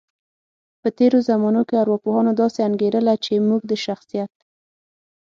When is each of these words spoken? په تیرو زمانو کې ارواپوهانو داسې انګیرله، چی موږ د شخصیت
په 0.81 0.87
تیرو 0.97 1.19
زمانو 1.29 1.61
کې 1.67 1.75
ارواپوهانو 1.83 2.31
داسې 2.41 2.59
انګیرله، 2.67 3.13
چی 3.25 3.33
موږ 3.47 3.61
د 3.67 3.71
شخصیت 3.85 4.33